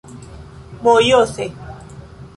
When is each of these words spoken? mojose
mojose 0.83 1.45